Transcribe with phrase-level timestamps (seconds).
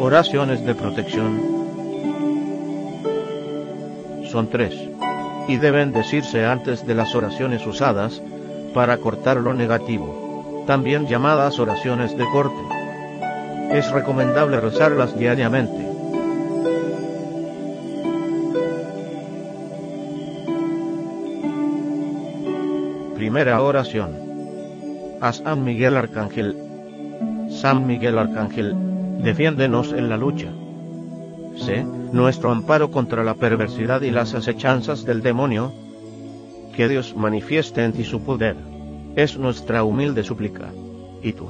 [0.00, 1.40] Oraciones de protección
[4.30, 4.74] son tres
[5.48, 8.22] y deben decirse antes de las oraciones usadas
[8.74, 12.60] para cortar lo negativo, también llamadas oraciones de corte.
[13.72, 15.88] Es recomendable rezarlas diariamente.
[23.16, 24.16] Primera oración.
[25.20, 26.56] A San Miguel Arcángel.
[27.50, 28.76] San Miguel Arcángel,
[29.18, 30.52] defiéndenos en la lucha.
[31.56, 35.72] Sé nuestro amparo contra la perversidad y las acechanzas del demonio.
[36.74, 38.56] Que Dios manifieste en ti su poder.
[39.16, 40.70] Es nuestra humilde súplica.
[41.22, 41.48] Y tú,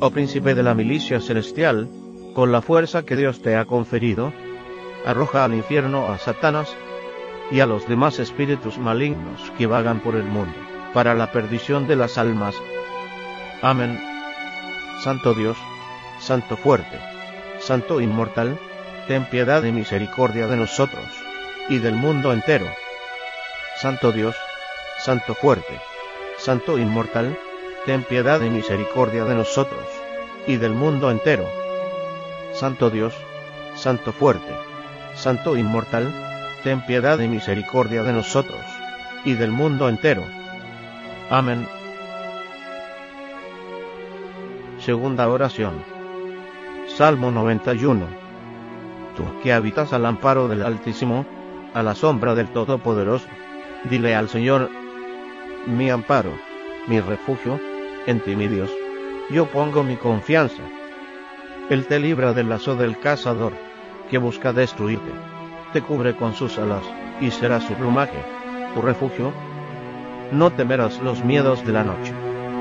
[0.00, 1.88] oh príncipe de la milicia celestial,
[2.34, 4.32] con la fuerza que Dios te ha conferido,
[5.04, 6.74] arroja al infierno a Satanás
[7.50, 10.54] y a los demás espíritus malignos que vagan por el mundo,
[10.94, 12.54] para la perdición de las almas.
[13.60, 14.00] Amén.
[15.02, 15.58] Santo Dios,
[16.20, 16.98] Santo fuerte,
[17.60, 18.58] Santo inmortal,
[19.06, 21.04] ten piedad y misericordia de nosotros,
[21.68, 22.66] y del mundo entero.
[23.76, 24.34] Santo Dios,
[25.04, 25.80] Santo fuerte,
[26.38, 27.38] Santo inmortal,
[27.84, 29.84] ten piedad y misericordia de nosotros,
[30.46, 31.46] y del mundo entero.
[32.54, 33.14] Santo Dios,
[33.74, 34.54] Santo fuerte,
[35.14, 36.12] Santo inmortal,
[36.64, 38.60] ten piedad y misericordia de nosotros,
[39.24, 40.24] y del mundo entero.
[41.28, 41.68] Amén.
[44.78, 45.99] Segunda oración.
[47.00, 48.06] Salmo 91.
[49.16, 51.24] Tú que habitas al amparo del Altísimo,
[51.72, 53.26] a la sombra del Todopoderoso,
[53.88, 54.68] dile al Señor,
[55.64, 56.30] mi amparo,
[56.88, 57.58] mi refugio,
[58.04, 58.70] en ti mi Dios.
[59.30, 60.62] Yo pongo mi confianza.
[61.70, 63.54] Él te libra del lazo del cazador,
[64.10, 65.10] que busca destruirte.
[65.72, 66.84] Te cubre con sus alas,
[67.18, 68.22] y será su plumaje,
[68.74, 69.32] tu refugio.
[70.32, 72.12] No temerás los miedos de la noche,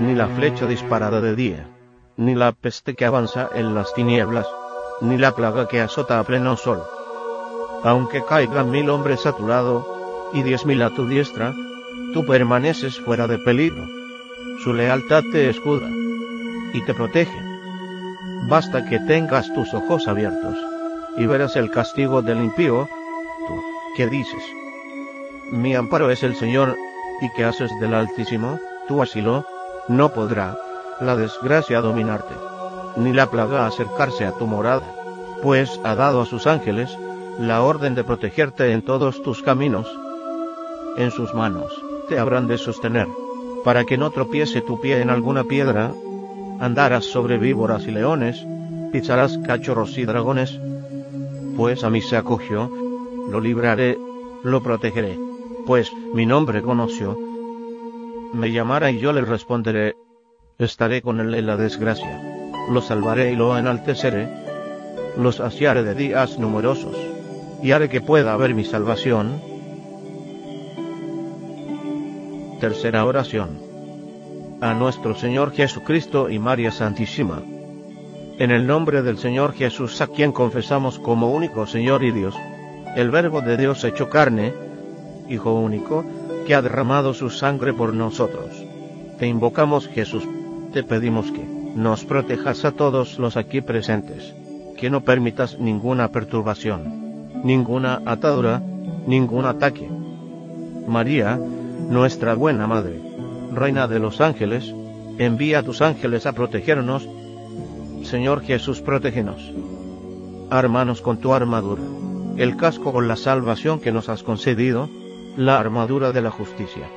[0.00, 1.66] ni la flecha disparada de día,
[2.16, 4.46] ni la peste que avanza en las tinieblas,
[5.00, 6.82] ni la plaga que azota a pleno sol.
[7.84, 11.52] Aunque caigan mil hombres a tu lado, y diez mil a tu diestra,
[12.14, 13.84] tú permaneces fuera de peligro.
[14.62, 15.88] Su lealtad te escuda
[16.72, 17.38] y te protege.
[18.48, 20.56] Basta que tengas tus ojos abiertos
[21.16, 22.88] y verás el castigo del impío.
[23.46, 23.62] Tú,
[23.96, 24.42] ¿qué dices?
[25.50, 26.76] Mi amparo es el Señor,
[27.20, 28.58] y que haces del Altísimo,
[28.88, 29.46] tu asilo,
[29.88, 30.56] no podrá
[31.02, 32.34] la desgracia dominarte,
[32.96, 34.94] ni la plaga acercarse a tu morada,
[35.42, 36.96] pues ha dado a sus ángeles
[37.38, 39.86] la orden de protegerte en todos tus caminos.
[40.96, 41.72] En sus manos
[42.08, 43.08] te habrán de sostener,
[43.64, 45.92] para que no tropiece tu pie en alguna piedra,
[46.60, 48.44] andarás sobre víboras y leones,
[48.92, 50.58] pisarás cachorros y dragones,
[51.56, 52.70] pues a mí se acogió,
[53.30, 53.98] lo libraré,
[54.42, 55.18] lo protegeré,
[55.66, 57.18] pues mi nombre conoció.
[58.32, 59.96] Me llamará y yo le responderé,
[60.64, 62.20] estaré con él en la desgracia,
[62.70, 64.28] lo salvaré y lo enalteceré,
[65.16, 66.96] los asiaré de días numerosos,
[67.62, 69.40] y haré que pueda ver mi salvación,
[72.62, 73.58] Tercera oración.
[74.60, 77.42] A nuestro Señor Jesucristo y María Santísima.
[78.38, 82.36] En el nombre del Señor Jesús, a quien confesamos como único Señor y Dios,
[82.94, 84.54] el Verbo de Dios hecho carne,
[85.28, 86.04] Hijo único,
[86.46, 88.64] que ha derramado su sangre por nosotros.
[89.18, 90.22] Te invocamos Jesús,
[90.72, 94.34] te pedimos que nos protejas a todos los aquí presentes,
[94.76, 98.62] que no permitas ninguna perturbación, ninguna atadura,
[99.06, 99.88] ningún ataque.
[100.88, 103.00] María, nuestra buena Madre,
[103.52, 104.74] Reina de los ángeles,
[105.18, 107.06] envía a tus ángeles a protegernos.
[108.02, 109.52] Señor Jesús, protégenos.
[110.50, 111.82] Armanos con tu armadura,
[112.36, 114.88] el casco con la salvación que nos has concedido,
[115.36, 116.88] la armadura de la justicia,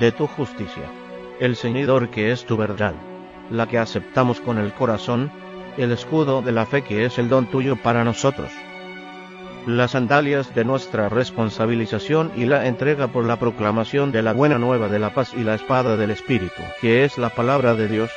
[0.00, 0.90] de tu justicia,
[1.40, 2.94] el ceñidor que es tu verdad,
[3.50, 5.30] la que aceptamos con el corazón,
[5.76, 8.50] el escudo de la fe que es el don tuyo para nosotros
[9.68, 14.88] las sandalias de nuestra responsabilización y la entrega por la proclamación de la buena nueva
[14.88, 18.10] de la paz y la espada del Espíritu, que es la palabra de Dios.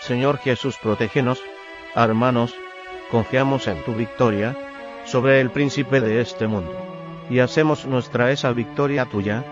[0.00, 1.42] Señor Jesús, protégenos,
[1.96, 2.54] hermanos,
[3.10, 4.56] confiamos en tu victoria
[5.04, 6.72] sobre el príncipe de este mundo,
[7.28, 9.44] y hacemos nuestra esa victoria tuya,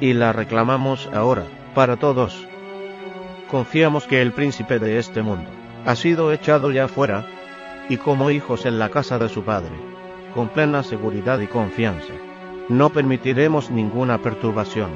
[0.00, 2.45] y la reclamamos ahora, para todos.
[3.48, 5.48] Confiamos que el príncipe de este mundo
[5.84, 7.24] ha sido echado ya fuera,
[7.88, 9.70] y como hijos en la casa de su Padre,
[10.34, 12.12] con plena seguridad y confianza.
[12.68, 14.90] No permitiremos ninguna perturbación.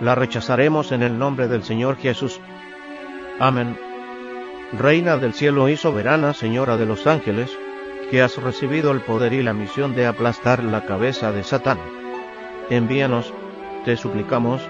[0.00, 2.40] La rechazaremos en el nombre del Señor Jesús.
[3.38, 3.76] Amén.
[4.72, 7.50] Reina del cielo y soberana, Señora de los ángeles,
[8.10, 11.78] que has recibido el poder y la misión de aplastar la cabeza de Satán.
[12.70, 13.34] Envíanos,
[13.84, 14.62] te suplicamos,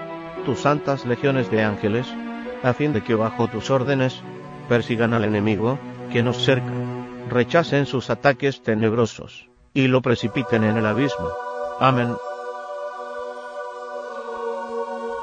[0.45, 2.13] tus santas legiones de ángeles,
[2.63, 4.21] a fin de que bajo tus órdenes
[4.69, 5.77] persigan al enemigo
[6.11, 6.71] que nos cerca,
[7.29, 11.29] rechacen sus ataques tenebrosos y lo precipiten en el abismo.
[11.79, 12.15] Amén.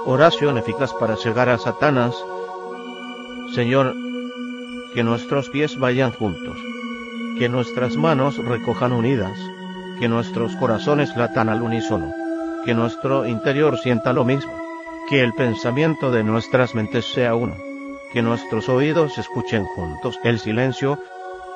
[0.04, 2.14] Oración eficaz para cegar a Satanás.
[3.54, 3.94] Señor,
[4.94, 6.56] que nuestros pies vayan juntos,
[7.38, 9.38] que nuestras manos recojan unidas,
[9.98, 12.12] que nuestros corazones latan al unísono,
[12.64, 14.52] que nuestro interior sienta lo mismo,
[15.10, 17.56] que el pensamiento de nuestras mentes sea uno,
[18.12, 21.00] que nuestros oídos escuchen juntos el silencio,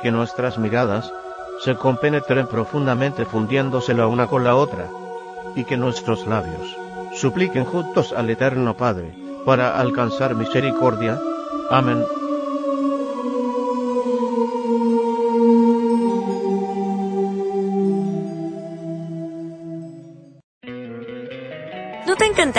[0.03, 1.13] que nuestras miradas
[1.61, 4.89] se compenetren profundamente fundiéndose la una con la otra,
[5.55, 6.77] y que nuestros labios
[7.15, 9.15] supliquen juntos al Eterno Padre
[9.47, 11.21] para alcanzar misericordia.
[11.71, 12.05] Amén.